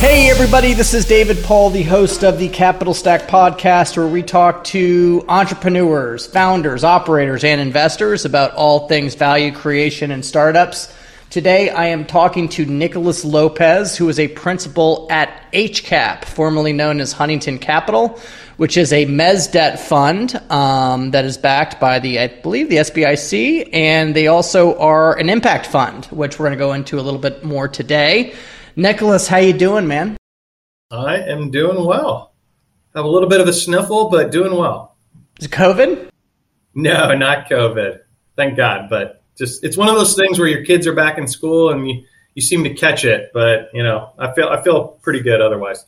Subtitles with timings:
[0.00, 4.22] Hey, everybody, this is David Paul, the host of the Capital Stack podcast, where we
[4.22, 10.90] talk to entrepreneurs, founders, operators, and investors about all things value creation and startups.
[11.28, 16.98] Today, I am talking to Nicolas Lopez, who is a principal at HCAP, formerly known
[16.98, 18.18] as Huntington Capital,
[18.56, 22.76] which is a mezz debt fund um, that is backed by the, I believe, the
[22.76, 27.02] SBIC, and they also are an impact fund, which we're going to go into a
[27.02, 28.34] little bit more today.
[28.76, 30.16] Nicolas, how you doing, man?
[30.90, 32.32] I am doing well.
[32.94, 34.96] Have a little bit of a sniffle, but doing well.
[35.38, 36.10] Is it COVID?
[36.74, 38.00] No, not COVID.
[38.36, 38.88] Thank God.
[38.90, 41.88] But just it's one of those things where your kids are back in school and
[41.88, 42.04] you,
[42.34, 43.30] you seem to catch it.
[43.32, 45.84] But you know, I feel I feel pretty good otherwise.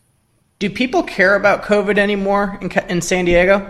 [0.59, 3.69] Do people care about COVID anymore in, in San Diego?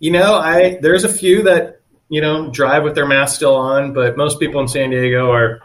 [0.00, 3.92] You know, I there's a few that you know drive with their mask still on,
[3.92, 5.60] but most people in San Diego are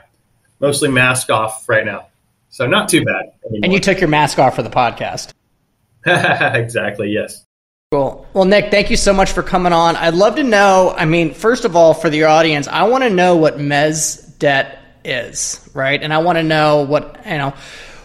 [0.60, 2.08] mostly mask off right now.
[2.50, 3.34] So not too bad.
[3.46, 3.60] Anymore.
[3.64, 5.34] And you took your mask off for the podcast.
[6.06, 7.46] exactly, yes.
[7.92, 8.28] Cool.
[8.34, 9.96] Well, Nick, thank you so much for coming on.
[9.96, 13.10] I'd love to know, I mean, first of all, for the audience, I want to
[13.10, 16.02] know what mezz debt is, right?
[16.02, 17.54] And I want to know what, you know,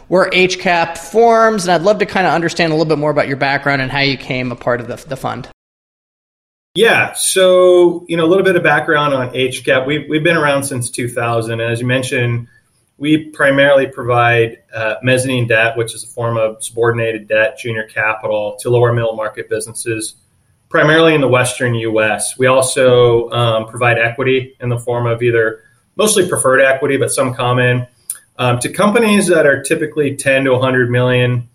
[0.08, 3.28] where HCAP forms, and I'd love to kind of understand a little bit more about
[3.28, 5.48] your background and how you came a part of the, the fund.
[6.74, 9.86] Yeah, so you know a little bit of background on HCAP.
[9.86, 12.48] We've we've been around since 2000, and as you mentioned,
[12.96, 18.56] we primarily provide uh, mezzanine debt, which is a form of subordinated debt, junior capital
[18.60, 20.14] to lower middle market businesses,
[20.70, 22.38] primarily in the Western U.S.
[22.38, 25.64] We also um, provide equity in the form of either
[25.96, 27.86] mostly preferred equity, but some common
[28.38, 31.50] um, to companies that are typically 10 to 100 million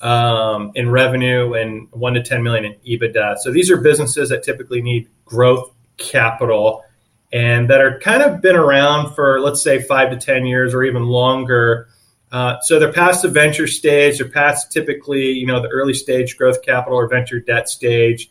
[0.00, 3.38] um, in revenue and one to 10 million in EBITDA.
[3.38, 6.84] So these are businesses that typically need growth capital
[7.32, 10.82] and that are kind of been around for, let's say, five to 10 years or
[10.84, 11.88] even longer.
[12.30, 14.18] Uh, so they're past the venture stage.
[14.18, 18.30] They're past typically, you know, the early stage growth capital or venture debt stage.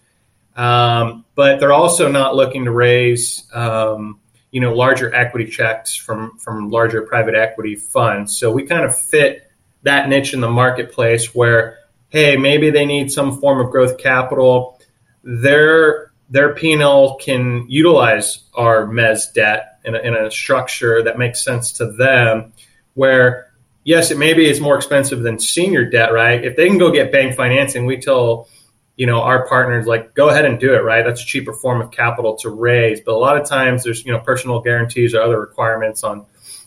[0.55, 4.19] Um, but they're also not looking to raise, um,
[4.51, 8.35] you know, larger equity checks from from larger private equity funds.
[8.35, 9.46] So we kind of fit
[9.87, 14.79] that niche in the marketplace where, hey, maybe they need some form of growth capital.
[15.23, 21.41] Their their P&L can utilize our mezz debt in a, in a structure that makes
[21.41, 22.53] sense to them.
[22.93, 23.53] Where
[23.83, 26.43] yes, it maybe is more expensive than senior debt, right?
[26.43, 28.49] If they can go get bank financing, we tell
[28.97, 31.81] you know our partners like go ahead and do it right that's a cheaper form
[31.81, 35.21] of capital to raise but a lot of times there's you know personal guarantees or
[35.21, 36.25] other requirements on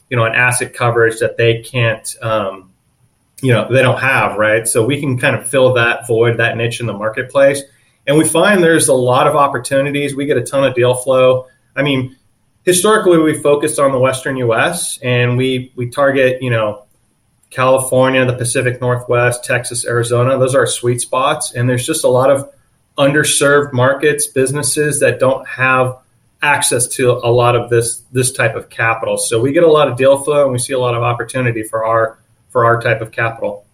[0.09, 2.70] you know an asset coverage that they can't um,
[3.43, 4.67] you know they don't have right?
[4.67, 7.63] So we can kind of fill that void that niche in the marketplace.
[8.07, 10.17] And we find there's a lot of opportunities.
[10.17, 11.47] We get a ton of deal flow.
[11.77, 12.17] I mean
[12.65, 16.85] historically we focused on the western us and we we target you know
[17.49, 20.39] california the pacific northwest texas arizona.
[20.39, 21.55] Those are sweet spots.
[21.55, 22.51] And there's just a lot of
[22.99, 25.97] underserved markets businesses that don't have
[26.43, 29.19] access to a lot of this this type of capital.
[29.19, 31.63] So we get a lot of deal flow and we see a lot of opportunity
[31.63, 32.19] for our
[32.51, 33.65] for our type of capital.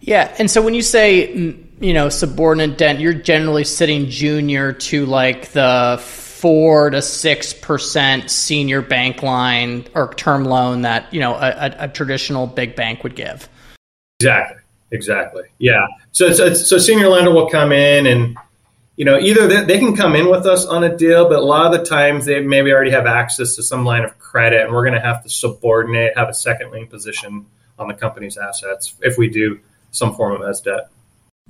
[0.00, 5.06] Yeah, and so when you say you know subordinate debt, you're generally sitting junior to
[5.06, 11.34] like the four to six percent senior bank line or term loan that you know
[11.34, 13.48] a, a, traditional big bank would give.
[14.20, 14.60] Exactly.
[14.92, 15.44] Exactly.
[15.58, 15.86] Yeah.
[16.12, 18.36] So, so, so senior lender will come in and
[18.96, 21.44] you know either they, they, can come in with us on a deal, but a
[21.44, 24.72] lot of the times they maybe already have access to some line of credit, and
[24.72, 27.46] we're going to have to subordinate, have a second lien position
[27.80, 29.58] on the company's assets if we do
[29.90, 30.90] some form of mezz debt.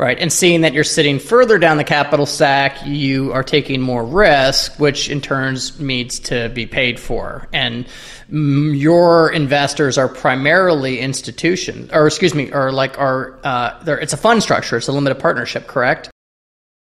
[0.00, 0.18] Right.
[0.18, 4.78] And seeing that you're sitting further down the capital stack, you are taking more risk,
[4.78, 7.46] which in turns needs to be paid for.
[7.52, 7.86] And
[8.30, 14.42] your investors are primarily institutions, or excuse me, or like are, uh, it's a fund
[14.42, 16.10] structure, it's a limited partnership, correct?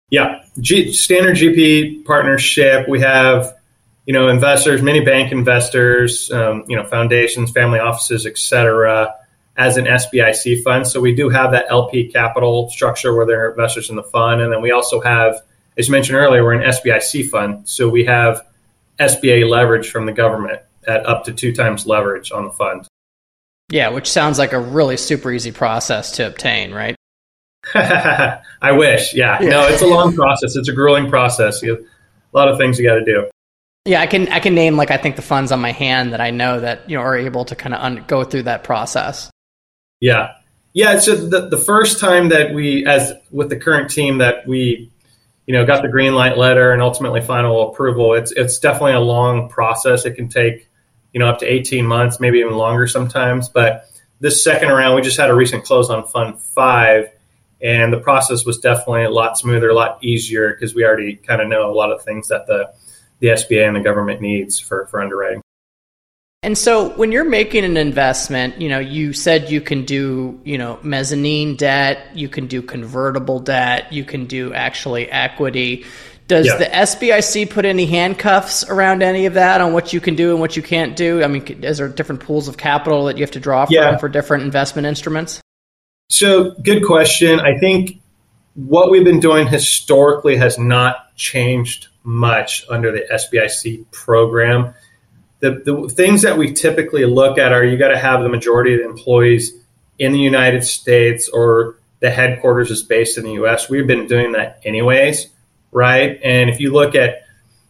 [0.09, 0.41] Yeah.
[0.61, 2.87] G- standard GP partnership.
[2.87, 3.53] We have,
[4.05, 9.13] you know, investors, many bank investors, um, you know, foundations, family offices, et cetera
[9.57, 10.87] as an SBIC fund.
[10.87, 14.41] So we do have that LP capital structure where they're investors in the fund.
[14.41, 15.41] And then we also have,
[15.77, 17.67] as you mentioned earlier, we're an SBIC fund.
[17.69, 18.45] So we have
[18.99, 22.87] SBA leverage from the government at up to two times leverage on the fund.
[23.69, 26.95] Yeah, which sounds like a really super easy process to obtain, right?
[27.73, 29.13] I wish.
[29.13, 29.41] Yeah.
[29.41, 29.49] yeah.
[29.49, 30.55] No, it's a long process.
[30.55, 31.61] It's a grueling process.
[31.61, 33.29] You have a lot of things you got to do.
[33.85, 36.21] Yeah, I can I can name like I think the funds on my hand that
[36.21, 39.29] I know that you know are able to kind of un- go through that process.
[40.03, 40.33] Yeah,
[40.73, 40.99] yeah.
[40.99, 44.91] So the the first time that we, as with the current team, that we,
[45.45, 48.99] you know, got the green light letter and ultimately final approval, it's it's definitely a
[48.99, 50.05] long process.
[50.05, 50.69] It can take,
[51.13, 53.47] you know, up to eighteen months, maybe even longer sometimes.
[53.47, 53.85] But
[54.19, 57.09] this second round, we just had a recent close on Fund Five,
[57.61, 61.41] and the process was definitely a lot smoother, a lot easier because we already kind
[61.41, 62.73] of know a lot of things that the
[63.19, 65.42] the SBA and the government needs for, for underwriting.
[66.43, 70.57] And so when you're making an investment, you know, you said you can do, you
[70.57, 75.85] know, mezzanine debt, you can do convertible debt, you can do actually equity.
[76.27, 76.57] Does yeah.
[76.57, 80.41] the SBIC put any handcuffs around any of that on what you can do and
[80.41, 81.23] what you can't do?
[81.23, 83.97] I mean, is there different pools of capital that you have to draw from yeah.
[83.97, 85.41] for different investment instruments?
[86.09, 87.39] So, good question.
[87.39, 88.01] I think
[88.55, 94.73] what we've been doing historically has not changed much under the SBIC program.
[95.43, 98.75] The, the things that we typically look at are you got to have the majority
[98.75, 99.53] of the employees
[99.99, 103.69] in the United States or the headquarters is based in the US.
[103.69, 105.27] We've been doing that anyways,
[105.73, 106.17] right?
[106.23, 107.23] And if you look at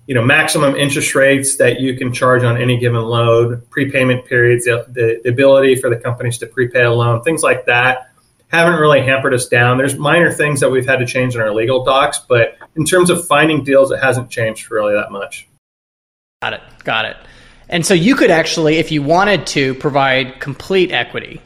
[0.06, 4.66] you know maximum interest rates that you can charge on any given load, prepayment periods,
[4.66, 4.86] the,
[5.24, 8.12] the ability for the companies to prepay a loan, things like that
[8.50, 9.80] haven't really hampered us down.
[9.80, 13.10] There's minor things that we've had to change in our legal docs, but in terms
[13.10, 15.48] of finding deals, it hasn't changed really that much.
[16.44, 16.62] Got it.
[16.84, 17.18] Got it.
[17.70, 21.42] And so you could actually, if you wanted to, provide complete equity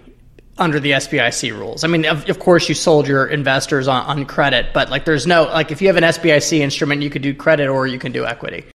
[0.58, 1.84] under the SBIC rules.
[1.84, 5.28] I mean, of, of course, you sold your investors on, on credit, but like there's
[5.28, 8.12] no, like if you have an SBIC instrument, you could do credit or you can
[8.12, 8.66] do equity.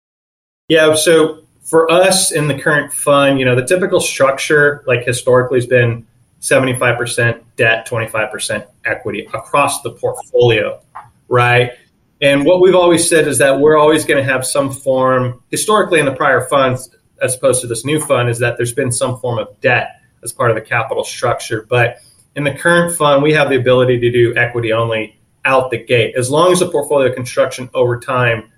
[0.68, 0.94] Yeah.
[0.94, 5.66] So for us in the current fund, you know, the typical structure, like historically, has
[5.66, 6.06] been
[6.40, 10.80] 75% debt, 25% equity across the portfolio,
[11.28, 11.72] right?
[12.20, 15.98] And what we've always said is that we're always going to have some form, historically
[15.98, 16.88] in the prior funds,
[17.22, 20.32] as opposed to this new fund, is that there's been some form of debt as
[20.32, 21.66] part of the capital structure.
[21.68, 21.98] But
[22.34, 26.14] in the current fund, we have the ability to do equity only out the gate,
[26.16, 28.50] as long as the portfolio construction over time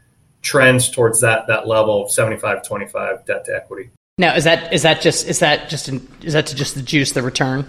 [0.43, 3.90] trends towards that that level of 75 25 debt to equity.
[4.19, 7.12] Now, is that is that just is that just is that to just the juice
[7.12, 7.66] the return?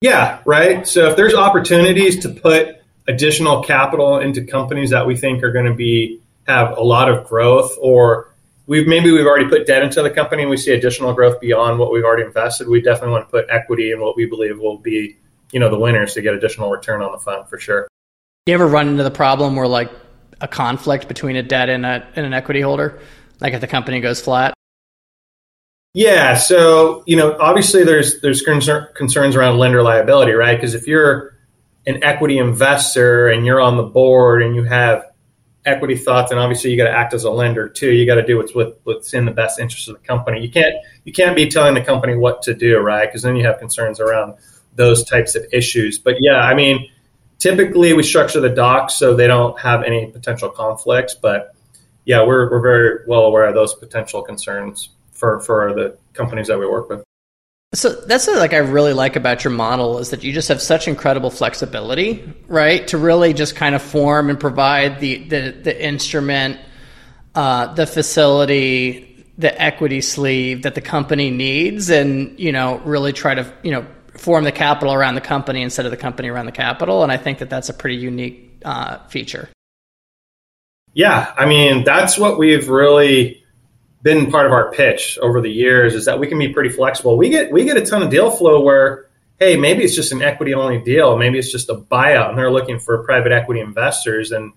[0.00, 0.86] Yeah, right.
[0.86, 2.76] So if there's opportunities to put
[3.08, 7.26] additional capital into companies that we think are going to be have a lot of
[7.26, 8.32] growth, or
[8.68, 11.80] we've maybe we've already put debt into the company and we see additional growth beyond
[11.80, 14.78] what we've already invested, we definitely want to put equity in what we believe will
[14.78, 15.16] be,
[15.50, 17.88] you know, the winners to get additional return on the fund for sure.
[18.46, 19.90] You ever run into the problem where like
[20.40, 23.00] a conflict between a debt and, a, and an equity holder,
[23.40, 24.54] like if the company goes flat?
[25.94, 30.54] Yeah, so you know, obviously there's there's concern, concerns around lender liability, right?
[30.54, 31.34] Because if you're
[31.86, 35.04] an equity investor and you're on the board and you have
[35.68, 37.92] equity thoughts, and obviously you got to act as a lender too.
[37.92, 40.40] You got to do what's with, what's in the best interest of the company.
[40.40, 40.74] You can't
[41.04, 43.06] you can't be telling the company what to do, right?
[43.06, 44.34] Because then you have concerns around
[44.74, 45.98] those types of issues.
[45.98, 46.88] But yeah, I mean,
[47.38, 51.14] typically we structure the docs so they don't have any potential conflicts.
[51.14, 51.54] But
[52.04, 56.58] yeah, we're we're very well aware of those potential concerns for for the companies that
[56.58, 57.07] we work with.
[57.74, 60.62] So that's what like I really like about your model is that you just have
[60.62, 62.86] such incredible flexibility, right?
[62.88, 66.58] To really just kind of form and provide the the, the instrument,
[67.34, 73.34] uh, the facility, the equity sleeve that the company needs, and you know really try
[73.34, 76.52] to you know form the capital around the company instead of the company around the
[76.52, 77.02] capital.
[77.02, 79.46] And I think that that's a pretty unique uh, feature.
[80.94, 83.44] Yeah, I mean that's what we've really
[84.02, 87.16] been part of our pitch over the years is that we can be pretty flexible.
[87.16, 89.06] We get we get a ton of deal flow where
[89.38, 92.50] hey, maybe it's just an equity only deal, maybe it's just a buyout and they're
[92.50, 94.52] looking for private equity investors and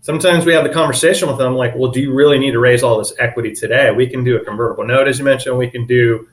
[0.00, 2.82] sometimes we have the conversation with them like, well, do you really need to raise
[2.82, 3.90] all this equity today?
[3.90, 6.28] We can do a convertible note as you mentioned, we can do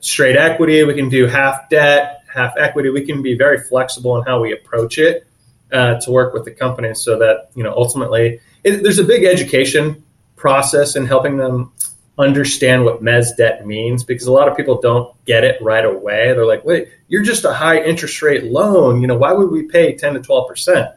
[0.00, 2.90] straight equity, we can do half debt, half equity.
[2.90, 5.26] We can be very flexible in how we approach it
[5.72, 9.24] uh, to work with the company so that, you know, ultimately it, there's a big
[9.24, 10.04] education
[10.36, 11.72] process and helping them
[12.18, 16.26] understand what mezz debt means because a lot of people don't get it right away.
[16.32, 19.00] They're like, wait, you're just a high interest rate loan.
[19.00, 20.94] You know, why would we pay 10 to 12%?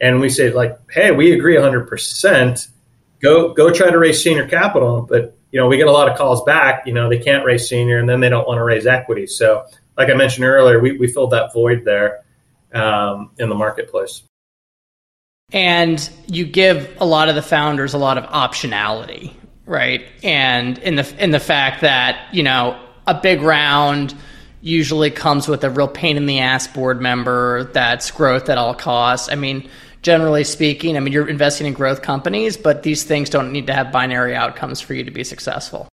[0.00, 2.68] And we say like, hey, we agree 100%.
[3.20, 5.02] Go, go try to raise senior capital.
[5.02, 7.68] But, you know, we get a lot of calls back, you know, they can't raise
[7.68, 9.26] senior and then they don't want to raise equity.
[9.26, 9.64] So
[9.96, 12.24] like I mentioned earlier, we, we filled that void there
[12.72, 14.22] um, in the marketplace
[15.52, 19.32] and you give a lot of the founders a lot of optionality
[19.64, 24.14] right and in the in the fact that you know a big round
[24.66, 28.74] usually comes with a real pain in the ass board member that's growth at all
[28.74, 29.30] costs.
[29.30, 29.68] I mean,
[30.02, 33.72] generally speaking, I mean, you're investing in growth companies, but these things don't need to
[33.72, 35.88] have binary outcomes for you to be successful.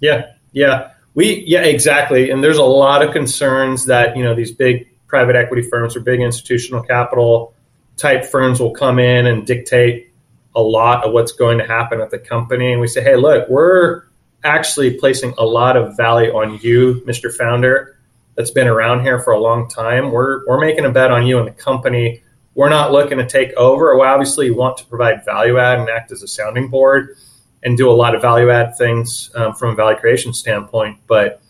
[0.00, 0.92] Yeah, yeah.
[1.14, 2.30] We yeah, exactly.
[2.30, 6.00] And there's a lot of concerns that, you know, these big private equity firms or
[6.00, 7.54] big institutional capital
[7.98, 10.10] type firms will come in and dictate
[10.54, 12.72] a lot of what's going to happen at the company.
[12.72, 14.04] And we say, hey, look, we're
[14.44, 17.32] actually placing a lot of value on you, Mr.
[17.32, 17.98] Founder,
[18.36, 20.12] that's been around here for a long time.
[20.12, 22.22] We're, we're making a bet on you and the company.
[22.54, 23.96] We're not looking to take over.
[23.96, 27.16] We obviously want to provide value add and act as a sounding board
[27.62, 30.98] and do a lot of value add things um, from a value creation standpoint.
[31.06, 31.40] But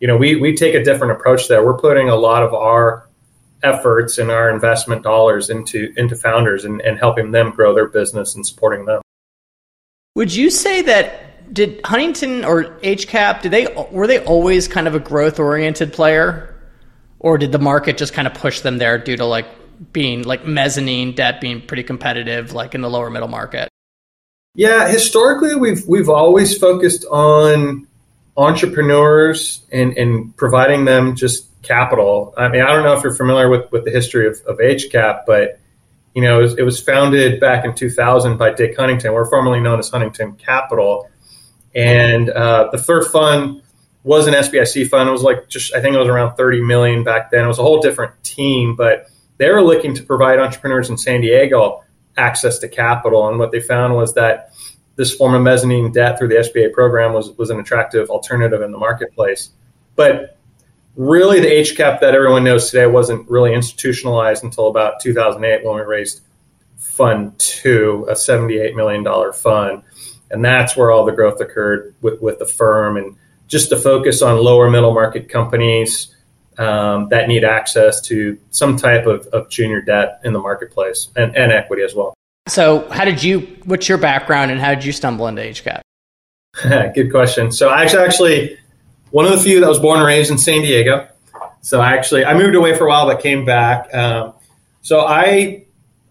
[0.00, 1.64] you know, we we take a different approach there.
[1.64, 3.07] We're putting a lot of our
[3.62, 8.34] efforts and our investment dollars into into founders and, and helping them grow their business
[8.34, 9.02] and supporting them.
[10.14, 14.94] Would you say that did Huntington or HCAP did they were they always kind of
[14.94, 16.54] a growth oriented player,
[17.18, 19.46] or did the market just kind of push them there due to like
[19.92, 23.68] being like mezzanine debt being pretty competitive, like in the lower middle market?
[24.54, 27.86] Yeah, historically we've we've always focused on
[28.36, 32.34] entrepreneurs and, and providing them just capital.
[32.36, 35.22] I mean, I don't know if you're familiar with, with the history of, of HCAP,
[35.26, 35.60] but
[36.14, 39.12] you know, it was, it was, founded back in 2000 by Dick Huntington.
[39.12, 41.08] We're formerly known as Huntington Capital,
[41.74, 43.62] and uh, the third fund
[44.02, 45.08] was an SBIC fund.
[45.08, 47.44] It was like just I think it was around 30 million back then.
[47.44, 51.20] It was a whole different team, but they were looking to provide entrepreneurs in San
[51.20, 51.84] Diego
[52.16, 53.28] access to capital.
[53.28, 54.52] And what they found was that
[54.96, 58.72] this form of mezzanine debt through the SBA program was was an attractive alternative in
[58.72, 59.50] the marketplace.
[59.94, 60.37] But
[60.98, 65.82] really, the HCAP that everyone knows today wasn't really institutionalized until about 2008 when we
[65.82, 66.20] raised
[66.76, 69.84] Fund Two, a 78 million dollar fund,
[70.30, 74.20] and that's where all the growth occurred with with the firm and just to focus
[74.20, 76.14] on lower middle market companies.
[76.58, 81.36] Um, that need access to some type of, of junior debt in the marketplace and,
[81.36, 82.14] and equity as well.
[82.48, 83.40] So, how did you?
[83.64, 85.82] What's your background, and how did you stumble into HCAP?
[86.94, 87.52] Good question.
[87.52, 88.58] So, I actually, actually
[89.10, 91.08] one of the few that was born and raised in San Diego.
[91.60, 93.92] So, I actually I moved away for a while, but came back.
[93.94, 94.34] Um,
[94.82, 95.64] so, I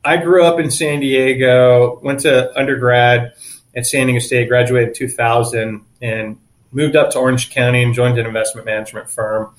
[0.03, 3.33] I grew up in San Diego, went to undergrad
[3.75, 6.37] at San Diego State, graduated in 2000, and
[6.71, 9.53] moved up to Orange County and joined an investment management firm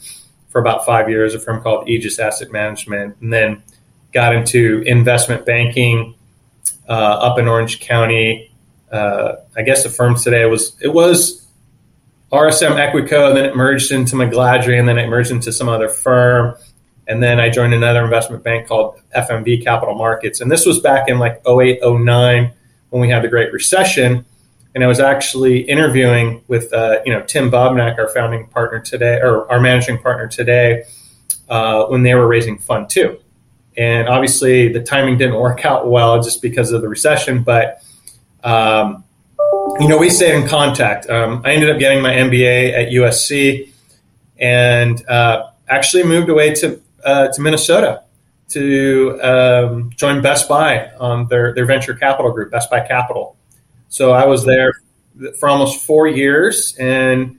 [0.49, 3.63] for about five years, a firm called Aegis Asset Management, and then
[4.13, 6.15] got into investment banking
[6.89, 8.51] uh, up in Orange County.
[8.91, 11.47] Uh, I guess the firm today was it was
[12.33, 15.89] RSM Equico, and then it merged into McGladrey, and then it merged into some other
[15.89, 16.55] firm.
[17.07, 20.43] And then I joined another investment bank called FMV Capital Markets.
[20.43, 22.53] And this was back in like 08, 09
[22.91, 24.27] when we had the Great Recession.
[24.75, 29.21] And I was actually interviewing with, uh, you know, Tim Bobnak, our founding partner today,
[29.23, 30.85] or our managing partner today,
[31.49, 33.19] uh, when they were raising Fund Two.
[33.79, 37.43] And obviously, the timing didn't work out well just because of the recession.
[37.43, 37.83] But
[38.45, 39.05] um,
[39.81, 41.09] you know, we stayed in contact.
[41.09, 43.71] Um, I ended up getting my MBA at USC,
[44.39, 48.03] and uh, actually moved away to uh, to Minnesota
[48.49, 53.37] to um, join Best Buy on their their venture capital group, Best Buy Capital.
[53.89, 54.73] So I was there
[55.39, 57.39] for almost four years, and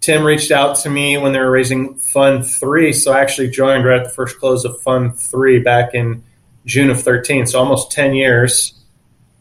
[0.00, 3.84] Tim reached out to me when they were raising Fund Three, so I actually joined
[3.84, 6.22] right at the first close of Fund Three back in
[6.66, 8.74] June of thirteen, so almost ten years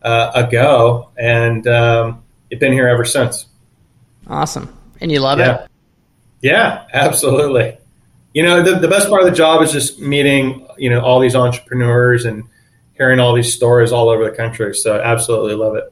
[0.01, 2.20] uh, ago, and um,
[2.51, 3.47] it's been here ever since.
[4.27, 5.63] Awesome, and you love yeah.
[5.63, 5.71] it?
[6.41, 7.77] Yeah, absolutely.
[8.33, 11.19] You know, the, the best part of the job is just meeting you know all
[11.19, 12.43] these entrepreneurs and
[12.93, 14.75] hearing all these stories all over the country.
[14.75, 15.91] So, absolutely love it.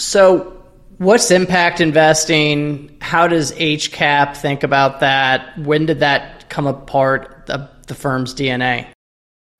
[0.00, 0.64] So,
[0.98, 2.96] What's impact investing?
[3.00, 5.58] How does HCAP think about that?
[5.58, 8.86] When did that come apart part of the firm's DNA?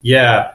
[0.01, 0.53] Yeah.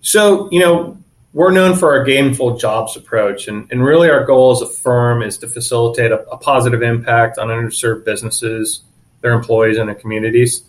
[0.00, 0.96] So, you know,
[1.38, 3.46] we're known for our gainful jobs approach.
[3.46, 7.38] And, and really, our goal as a firm is to facilitate a, a positive impact
[7.38, 8.80] on underserved businesses,
[9.20, 10.64] their employees, and their communities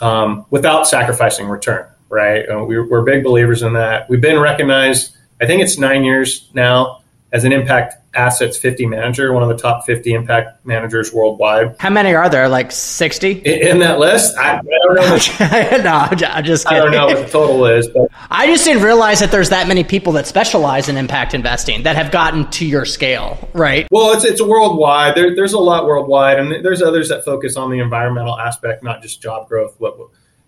[0.00, 2.44] um, without sacrificing return, right?
[2.48, 4.10] Uh, we, we're big believers in that.
[4.10, 7.01] We've been recognized, I think it's nine years now,
[7.32, 11.74] as an impact assets 50 manager, one of the top 50 impact managers worldwide.
[11.78, 12.46] How many are there?
[12.46, 14.36] Like 60 in, in that list?
[14.36, 15.78] I, I don't know.
[15.82, 16.82] no, I'm just kidding.
[16.82, 19.66] I don't know what the total is, but I just didn't realize that there's that
[19.66, 23.88] many people that specialize in impact investing that have gotten to your scale, right?
[23.90, 25.14] Well, it's it's worldwide.
[25.14, 29.00] There, there's a lot worldwide, and there's others that focus on the environmental aspect, not
[29.00, 29.74] just job growth.
[29.78, 29.96] What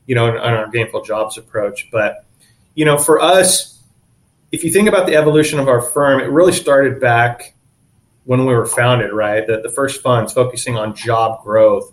[0.06, 2.26] you know, on our gainful jobs approach, but
[2.74, 3.73] you know, for us
[4.54, 7.54] if you think about the evolution of our firm, it really started back
[8.24, 9.44] when we were founded, right?
[9.44, 11.92] The, the first funds focusing on job growth.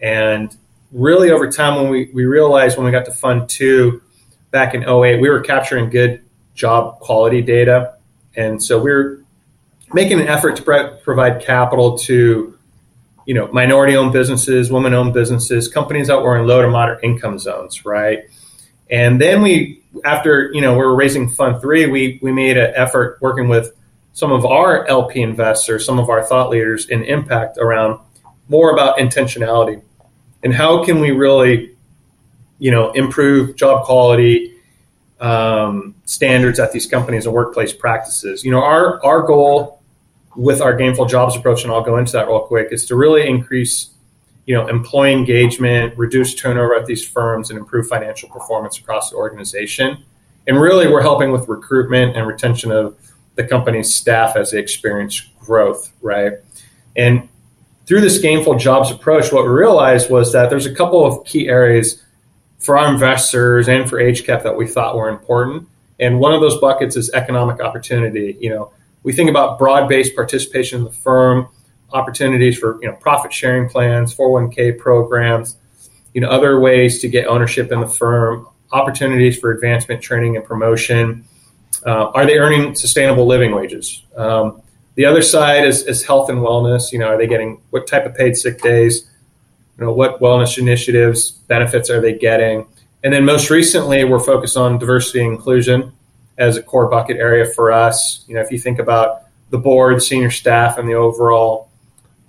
[0.00, 0.54] And
[0.90, 4.02] really, over time, when we, we realized when we got to Fund 2
[4.50, 6.20] back in 08, we were capturing good
[6.54, 7.94] job quality data.
[8.34, 9.24] And so we we're
[9.92, 12.58] making an effort to pre- provide capital to
[13.24, 17.02] you know minority owned businesses women owned businesses companies that were in low to moderate
[17.02, 18.24] income zones right
[18.90, 22.72] and then we after you know we were raising fund three we we made an
[22.74, 23.74] effort working with
[24.12, 27.98] some of our lp investors some of our thought leaders in impact around
[28.48, 29.80] more about intentionality
[30.42, 31.74] and how can we really
[32.58, 34.54] you know improve job quality
[35.20, 38.44] um, standards at these companies and workplace practices.
[38.44, 39.82] You know our our goal
[40.36, 43.26] with our gainful jobs approach, and I'll go into that real quick, is to really
[43.26, 43.90] increase,
[44.46, 49.16] you know, employee engagement, reduce turnover at these firms, and improve financial performance across the
[49.16, 50.04] organization.
[50.46, 52.96] And really, we're helping with recruitment and retention of
[53.36, 56.34] the company's staff as they experience growth, right?
[56.96, 57.28] And
[57.86, 61.48] through this gainful jobs approach, what we realized was that there's a couple of key
[61.48, 62.02] areas
[62.58, 65.68] for our investors and for HCAP that we thought were important.
[66.00, 68.36] And one of those buckets is economic opportunity.
[68.40, 68.72] You know,
[69.02, 71.48] we think about broad-based participation in the firm,
[71.94, 75.56] opportunities for you know profit sharing plans, 401k programs,
[76.12, 80.44] you know other ways to get ownership in the firm, opportunities for advancement, training, and
[80.44, 81.24] promotion.
[81.86, 84.02] Uh, are they earning sustainable living wages?
[84.16, 84.60] Um,
[84.96, 86.92] the other side is, is health and wellness.
[86.92, 89.10] You know, are they getting what type of paid sick days?
[89.78, 92.66] You know, what wellness initiatives, benefits are they getting?
[93.02, 95.92] And then most recently, we're focused on diversity and inclusion
[96.38, 98.24] as a core bucket area for us.
[98.28, 101.63] You know, if you think about the board, senior staff, and the overall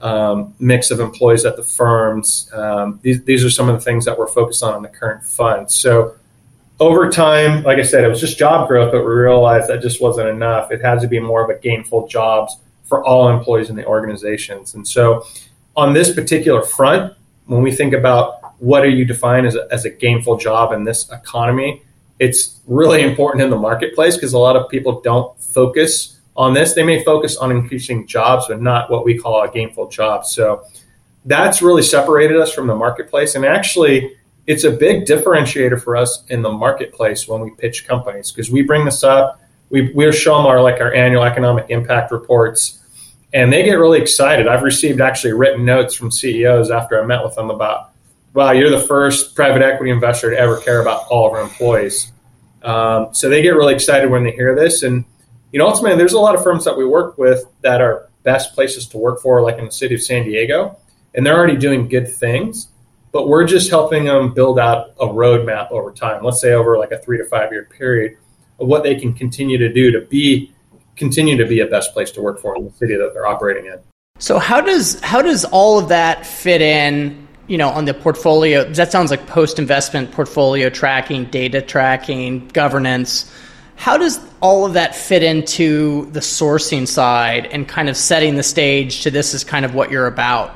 [0.05, 4.05] um, mix of employees at the firms, um, these, these are some of the things
[4.05, 5.71] that we're focused on in the current fund.
[5.71, 6.15] So
[6.79, 9.99] over time, like I said, it was just job growth, but we realized that just
[9.99, 10.71] wasn't enough.
[10.71, 14.75] It had to be more of a gainful jobs for all employees in the organizations.
[14.75, 15.25] And so
[15.75, 17.11] on this particular front,
[17.47, 20.83] when we think about what do you define as a, as a gainful job in
[20.83, 21.81] this economy,
[22.19, 26.73] it's really important in the marketplace because a lot of people don't focus on this.
[26.73, 30.25] They may focus on increasing jobs, but not what we call a gainful job.
[30.25, 30.63] So
[31.25, 33.35] that's really separated us from the marketplace.
[33.35, 34.15] And actually,
[34.47, 38.61] it's a big differentiator for us in the marketplace when we pitch companies because we
[38.61, 39.41] bring this up.
[39.69, 42.79] We, we'll show them our like our annual economic impact reports,
[43.33, 44.47] and they get really excited.
[44.47, 47.91] I've received actually written notes from CEOs after I met with them about
[48.35, 52.11] wow, you're the first private equity investor to ever care about all of our employees.
[52.61, 54.83] Um, so they get really excited when they hear this.
[54.83, 55.05] And,
[55.51, 58.53] you know, ultimately, there's a lot of firms that we work with that are best
[58.53, 60.77] places to work for, like in the city of San Diego,
[61.13, 62.69] and they're already doing good things.
[63.11, 66.91] But we're just helping them build out a roadmap over time, let's say over like
[66.91, 68.17] a three to five year period
[68.59, 70.51] of what they can continue to do to be
[70.97, 73.65] continue to be a best place to work for in the city that they're operating
[73.65, 73.79] in.
[74.19, 78.63] So how does how does all of that fit in you know, on the portfolio,
[78.73, 83.31] that sounds like post investment portfolio tracking, data tracking, governance.
[83.75, 88.43] How does all of that fit into the sourcing side and kind of setting the
[88.43, 90.53] stage to this is kind of what you're about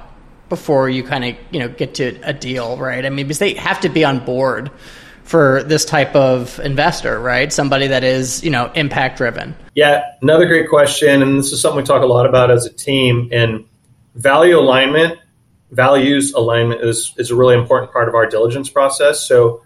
[0.48, 3.06] before you kind of, you know, get to a deal, right?
[3.06, 4.72] I mean, because they have to be on board
[5.24, 7.54] for this type of investor, right?
[7.54, 9.56] Somebody that is, you know, impact driven.
[9.76, 11.22] Yeah, another great question.
[11.22, 13.30] And this is something we talk a lot about as a team.
[13.32, 13.66] And
[14.16, 15.20] value alignment
[15.72, 19.28] values alignment is, is a really important part of our diligence process.
[19.28, 19.64] So,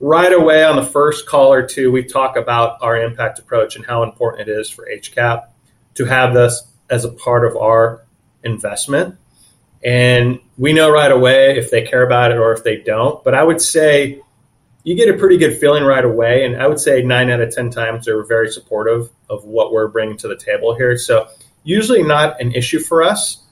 [0.00, 3.84] right away on the first call or two, we talk about our impact approach and
[3.84, 5.46] how important it is for HCAP
[5.94, 8.04] to have this as a part of our
[8.44, 9.16] investment.
[9.84, 13.22] And we know right away if they care about it or if they don't.
[13.22, 14.20] But I would say
[14.84, 16.44] you get a pretty good feeling right away.
[16.44, 19.88] And I would say nine out of 10 times they're very supportive of what we're
[19.88, 20.96] bringing to the table here.
[20.96, 21.28] So,
[21.64, 23.42] usually not an issue for us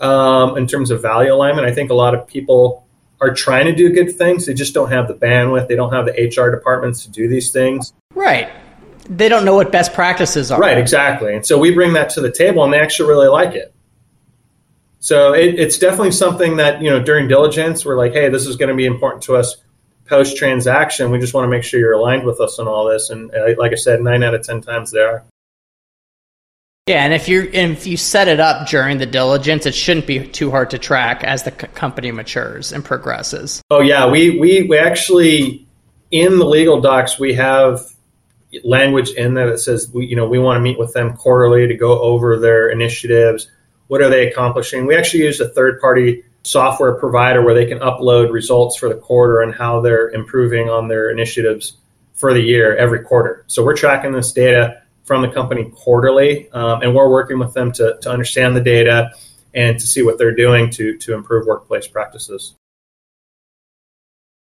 [0.00, 1.66] um, in terms of value alignment.
[1.66, 2.85] I think a lot of people
[3.20, 4.46] are trying to do good things.
[4.46, 5.68] They just don't have the bandwidth.
[5.68, 7.92] They don't have the HR departments to do these things.
[8.14, 8.50] Right.
[9.08, 10.58] They don't know what best practices are.
[10.58, 11.34] Right, exactly.
[11.34, 13.72] And so we bring that to the table and they actually really like it.
[14.98, 18.56] So it, it's definitely something that, you know, during diligence, we're like, hey, this is
[18.56, 19.56] going to be important to us
[20.06, 21.10] post transaction.
[21.10, 23.10] We just want to make sure you're aligned with us on all this.
[23.10, 25.24] And uh, like I said, nine out of 10 times they are.
[26.86, 30.24] Yeah, and if you if you set it up during the diligence, it shouldn't be
[30.28, 33.60] too hard to track as the c- company matures and progresses.
[33.70, 35.66] Oh yeah, we we we actually
[36.12, 37.80] in the legal docs we have
[38.62, 41.66] language in there that says we you know we want to meet with them quarterly
[41.66, 43.50] to go over their initiatives.
[43.88, 44.86] What are they accomplishing?
[44.86, 48.94] We actually use a third party software provider where they can upload results for the
[48.94, 51.78] quarter and how they're improving on their initiatives
[52.14, 53.44] for the year every quarter.
[53.48, 57.72] So we're tracking this data from the company quarterly, um, and we're working with them
[57.72, 59.12] to, to understand the data
[59.54, 62.54] and to see what they're doing to, to improve workplace practices.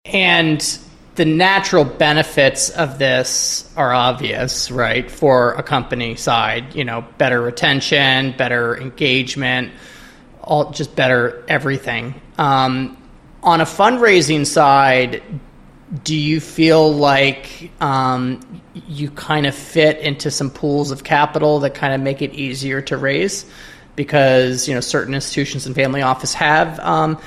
[0.04, 0.78] And
[1.14, 5.10] the natural benefits of this are obvious, right?
[5.10, 9.72] For a company side, you know, better retention, better engagement,
[10.42, 12.20] all just better everything.
[12.38, 12.96] Um,
[13.42, 15.22] on a fundraising side,
[16.04, 18.40] do you feel like um,
[18.74, 22.80] you kind of fit into some pools of capital that kind of make it easier
[22.82, 23.44] to raise?
[23.96, 27.20] Because you know certain institutions and family office have um,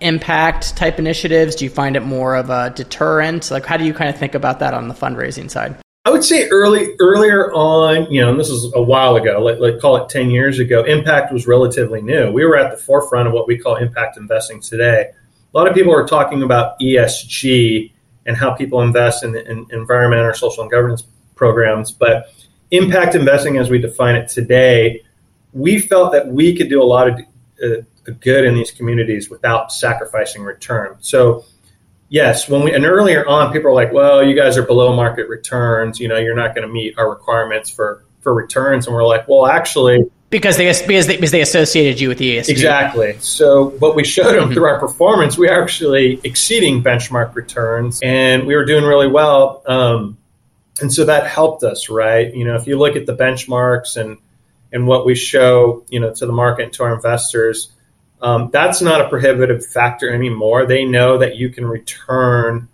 [0.00, 1.54] impact type initiatives?
[1.56, 3.50] Do you find it more of a deterrent?
[3.50, 5.76] Like, how do you kind of think about that on the fundraising side?
[6.04, 9.58] I would say early earlier on, you know, and this is a while ago, like,
[9.58, 12.30] like call it 10 years ago, impact was relatively new.
[12.30, 15.10] We were at the forefront of what we call impact investing today.
[15.52, 17.90] A lot of people are talking about ESG
[18.26, 21.04] and how people invest in, in environmental, social, and governance
[21.36, 21.92] programs.
[21.92, 22.26] But
[22.70, 25.02] impact investing, as we define it today,
[25.52, 27.20] we felt that we could do a lot of
[27.62, 27.82] uh,
[28.20, 30.96] good in these communities without sacrificing return.
[31.00, 31.44] So,
[32.08, 35.28] yes, when we and earlier on, people are like, "Well, you guys are below market
[35.28, 36.00] returns.
[36.00, 39.28] You know, you're not going to meet our requirements for for returns." And we're like,
[39.28, 42.48] "Well, actually." Because they, because they because they associated you with the ESG.
[42.48, 43.16] Exactly.
[43.20, 44.54] So what we showed them mm-hmm.
[44.54, 49.62] through our performance, we are actually exceeding benchmark returns, and we were doing really well.
[49.66, 50.18] Um,
[50.80, 52.34] and so that helped us, right?
[52.34, 54.18] You know, if you look at the benchmarks and
[54.72, 57.72] and what we show, you know, to the market and to our investors,
[58.20, 60.66] um, that's not a prohibitive factor anymore.
[60.66, 62.68] They know that you can return,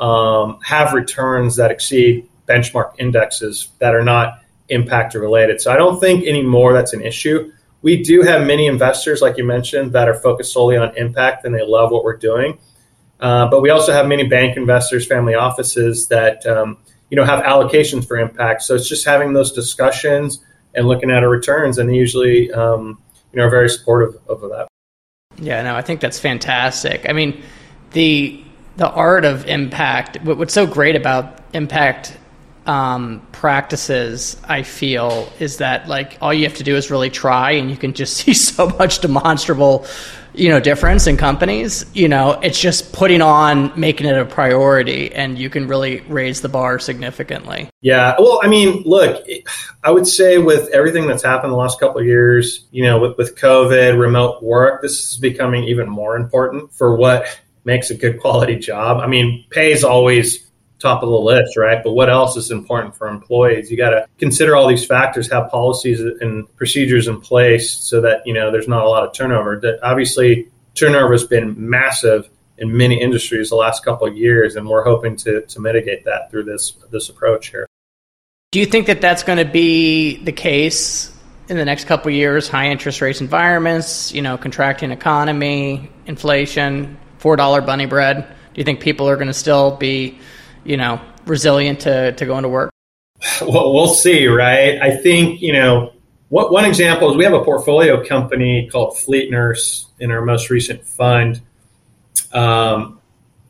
[0.00, 5.60] um, have returns that exceed benchmark indexes that are not impact related.
[5.60, 7.52] So I don't think anymore that's an issue.
[7.82, 11.54] We do have many investors, like you mentioned, that are focused solely on impact and
[11.54, 12.58] they love what we're doing.
[13.20, 16.78] Uh, but we also have many bank investors, family offices that um,
[17.10, 18.62] you know have allocations for impact.
[18.62, 23.00] So it's just having those discussions and looking at our returns, and they usually um,
[23.32, 24.68] you know are very supportive of that.
[25.40, 27.08] Yeah, no, I think that's fantastic.
[27.08, 27.42] I mean,
[27.92, 28.42] the
[28.76, 30.22] the art of impact.
[30.22, 32.16] What's so great about impact
[32.68, 37.52] um, practices, I feel, is that like all you have to do is really try,
[37.52, 39.86] and you can just see so much demonstrable
[40.34, 42.38] you know difference in companies you know?
[42.42, 46.78] It's just putting on making it a priority and you can really raise the bar
[46.78, 47.68] significantly.
[47.80, 49.26] Yeah well i mean look
[49.82, 53.16] i would say with everything that's happened the last couple of years you know with,
[53.16, 57.26] with covid remote work this is becoming even more important for what
[57.64, 58.98] makes a good quality job.
[58.98, 60.47] I mean pay is always
[60.78, 61.82] top of the list, right?
[61.82, 63.70] But what else is important for employees?
[63.70, 68.22] You got to consider all these factors, have policies and procedures in place so that,
[68.26, 69.58] you know, there's not a lot of turnover.
[69.60, 74.68] That obviously turnover has been massive in many industries the last couple of years, and
[74.68, 77.66] we're hoping to, to mitigate that through this this approach here.
[78.50, 81.12] Do you think that that's going to be the case
[81.48, 82.48] in the next couple of years?
[82.48, 88.26] High interest rates environments, you know, contracting economy, inflation, four dollar bunny bread.
[88.54, 90.18] Do you think people are going to still be
[90.68, 92.70] you know, resilient to, to going to work?
[93.40, 94.80] Well, we'll see, right?
[94.80, 95.92] I think, you know,
[96.28, 100.86] what, one example is we have a portfolio company called FleetNurse in our most recent
[100.86, 101.40] fund.
[102.32, 103.00] Um,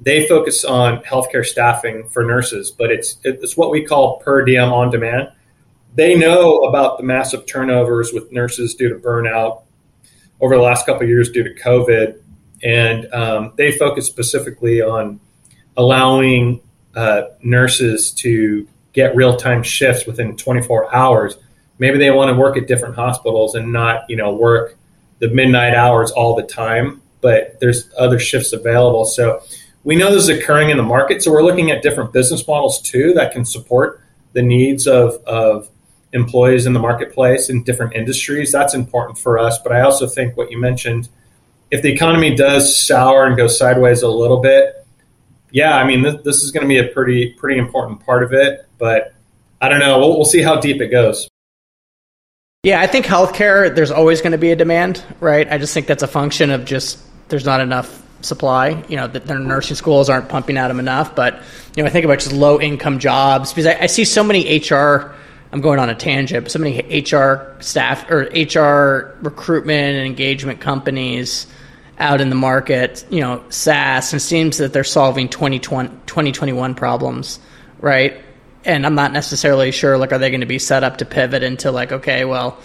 [0.00, 4.72] they focus on healthcare staffing for nurses, but it's it's what we call per diem
[4.72, 5.32] on demand.
[5.94, 9.62] They know about the massive turnovers with nurses due to burnout
[10.40, 12.20] over the last couple years due to COVID,
[12.62, 15.18] and um, they focus specifically on
[15.76, 16.60] allowing
[16.94, 21.36] uh, nurses to get real time shifts within 24 hours.
[21.78, 24.76] Maybe they want to work at different hospitals and not, you know, work
[25.20, 29.04] the midnight hours all the time, but there's other shifts available.
[29.04, 29.42] So
[29.84, 31.22] we know this is occurring in the market.
[31.22, 34.00] So we're looking at different business models too that can support
[34.32, 35.68] the needs of, of
[36.12, 38.52] employees in the marketplace in different industries.
[38.52, 39.58] That's important for us.
[39.58, 41.08] But I also think what you mentioned,
[41.70, 44.77] if the economy does sour and go sideways a little bit,
[45.50, 48.32] yeah, I mean, this, this is going to be a pretty pretty important part of
[48.32, 49.14] it, but
[49.60, 49.98] I don't know.
[49.98, 51.28] We'll, we'll see how deep it goes.
[52.62, 53.74] Yeah, I think healthcare.
[53.74, 55.50] There's always going to be a demand, right?
[55.50, 58.84] I just think that's a function of just there's not enough supply.
[58.88, 61.14] You know, that their nursing schools aren't pumping out them enough.
[61.14, 61.42] But
[61.76, 64.58] you know, I think about just low income jobs because I, I see so many
[64.58, 65.14] HR.
[65.50, 70.60] I'm going on a tangent, but so many HR staff or HR recruitment and engagement
[70.60, 71.46] companies
[71.98, 76.74] out in the market, you know, SaaS, and it seems that they're solving 2020, 2021
[76.74, 77.40] problems,
[77.80, 78.20] right?
[78.64, 81.42] And I'm not necessarily sure, like, are they going to be set up to pivot
[81.42, 82.58] into, like, okay, well,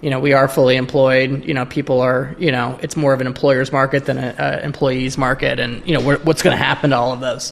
[0.00, 1.44] you know, we are fully employed.
[1.44, 5.18] You know, people are, you know, it's more of an employer's market than an employee's
[5.18, 5.58] market.
[5.58, 7.50] And, you know, what's going to happen to all of those?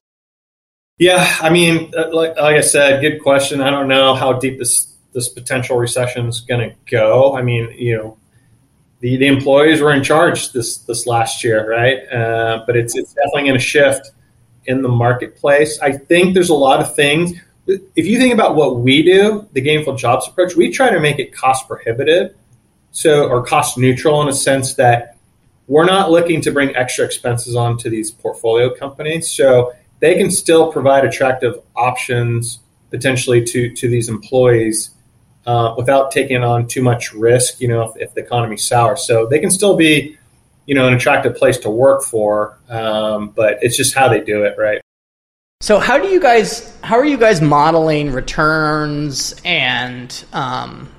[0.98, 3.60] Yeah, I mean, uh, like, like I said, good question.
[3.60, 7.34] I don't know how deep this this potential recession is going to go.
[7.34, 8.18] I mean, you know,
[9.06, 11.98] the, the employees were in charge this this last year, right?
[12.12, 14.10] Uh, but it's it's definitely going to shift,
[14.66, 15.78] in the marketplace.
[15.80, 17.32] I think there's a lot of things.
[17.66, 21.18] If you think about what we do, the gainful jobs approach, we try to make
[21.18, 22.34] it cost prohibitive,
[22.90, 25.16] so or cost neutral in a sense that
[25.68, 29.30] we're not looking to bring extra expenses onto these portfolio companies.
[29.30, 34.90] So they can still provide attractive options potentially to to these employees
[35.46, 37.60] uh, without taking on too much risk.
[37.60, 40.18] You know, if, if, the economy's sour, so they can still be,
[40.66, 42.58] you know, an attractive place to work for.
[42.68, 44.80] Um, but it's just how they do it, right?
[45.60, 46.76] So how do you guys?
[46.82, 50.92] How are you guys modeling returns and um,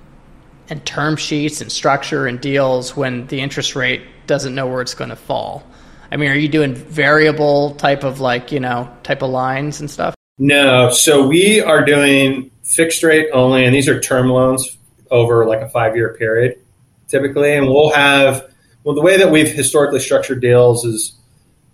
[0.69, 4.95] and term sheets and structure and deals when the interest rate doesn't know where it's
[4.95, 5.63] going to fall?
[6.11, 9.91] I mean, are you doing variable type of like you know type of lines and
[9.91, 10.15] stuff?
[10.39, 14.77] No, so we are doing fixed rate only, and these are term loans
[15.09, 16.59] over like a five year period
[17.07, 17.55] typically.
[17.55, 18.53] And we'll have,
[18.83, 21.13] well, the way that we've historically structured deals is,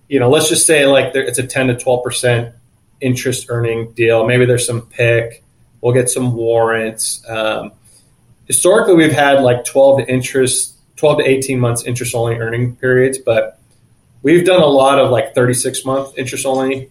[0.08, 2.54] you know, let's just say like there, it's a 10 to 12%
[3.02, 4.26] interest earning deal.
[4.28, 5.44] Maybe there's some PIK,
[5.84, 7.22] We'll get some warrants.
[7.28, 7.74] Um,
[8.46, 13.18] historically, we've had like 12 to interest, 12 to 18 months interest only earning periods,
[13.18, 13.60] but
[14.22, 16.90] we've done a lot of like 36 month interest only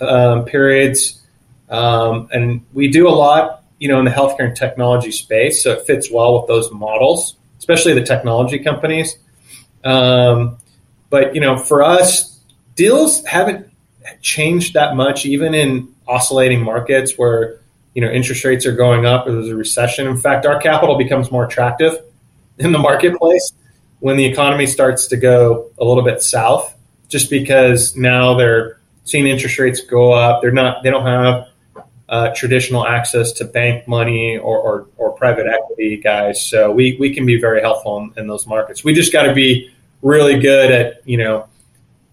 [0.00, 1.20] um, periods.
[1.70, 5.72] Um, and we do a lot, you know, in the healthcare and technology space, so
[5.72, 9.18] it fits well with those models, especially the technology companies.
[9.84, 10.58] Um,
[11.10, 12.40] but you know, for us,
[12.74, 13.70] deals haven't
[14.22, 17.60] changed that much, even in oscillating markets where
[17.94, 20.06] you know interest rates are going up or there's a recession.
[20.06, 21.94] In fact, our capital becomes more attractive
[22.58, 23.52] in the marketplace
[24.00, 26.76] when the economy starts to go a little bit south,
[27.08, 30.42] just because now they're seeing interest rates go up.
[30.42, 30.82] They're not.
[30.82, 31.48] They don't have
[32.08, 36.42] uh, traditional access to bank money or, or, or, private equity guys.
[36.42, 38.82] So we, we can be very helpful in, in those markets.
[38.82, 41.48] We just got to be really good at, you know,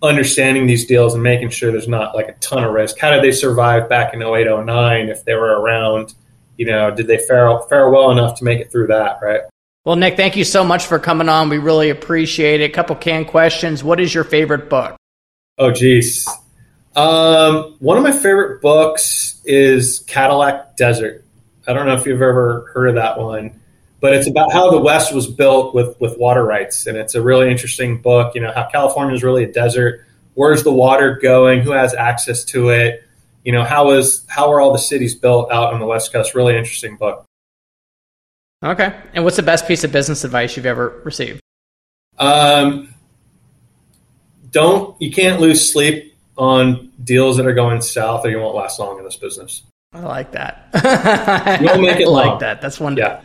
[0.01, 2.99] understanding these deals and making sure there's not like a ton of risk.
[2.99, 6.13] How did they survive back in 08, 09 if they were around?
[6.57, 9.41] You know, did they fare, fare well enough to make it through that, right?
[9.85, 11.49] Well, Nick, thank you so much for coming on.
[11.49, 12.65] We really appreciate it.
[12.65, 13.83] A couple canned questions.
[13.83, 14.97] What is your favorite book?
[15.57, 16.27] Oh, geez.
[16.95, 21.23] Um, one of my favorite books is Cadillac Desert.
[21.67, 23.59] I don't know if you've ever heard of that one,
[23.99, 27.21] but it's about how the West was built with with water rights, and it's a
[27.21, 28.35] really interesting book.
[28.35, 30.05] You know how California is really a desert.
[30.35, 31.61] Where's the water going?
[31.61, 33.03] Who has access to it?
[33.43, 36.35] You know how is how are all the cities built out on the West Coast?
[36.35, 37.25] Really interesting book.
[38.63, 41.41] Okay, and what's the best piece of business advice you've ever received?
[42.17, 42.93] Um,
[44.51, 48.79] don't you can't lose sleep on deals that are going south, or you won't last
[48.79, 49.63] long in this business.
[49.93, 50.67] I like that.
[51.61, 52.27] You'll make it I long.
[52.27, 52.61] like that.
[52.61, 52.97] That's one.
[52.97, 53.21] Yeah.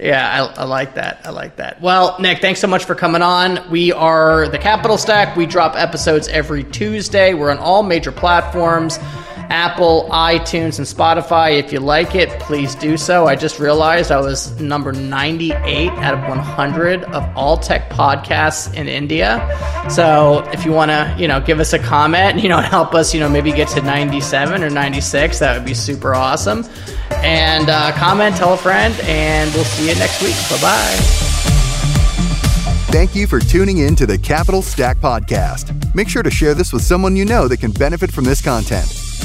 [0.00, 1.20] Yeah, I, I, like that.
[1.26, 1.82] I like that.
[1.82, 3.70] Well, Nick, thanks so much for coming on.
[3.70, 5.36] We are the Capital Stack.
[5.36, 7.34] We drop episodes every Tuesday.
[7.34, 8.98] We're on all major platforms.
[9.50, 11.58] Apple, iTunes, and Spotify.
[11.58, 13.26] If you like it, please do so.
[13.26, 18.88] I just realized I was number 98 out of 100 of all tech podcasts in
[18.88, 19.38] India.
[19.90, 23.12] So if you want to, you know, give us a comment, you know, help us,
[23.12, 26.64] you know, maybe get to 97 or 96, that would be super awesome.
[27.10, 30.36] And uh, comment, tell a friend, and we'll see you next week.
[30.48, 31.30] Bye bye.
[32.92, 35.94] Thank you for tuning in to the Capital Stack Podcast.
[35.94, 38.99] Make sure to share this with someone you know that can benefit from this content.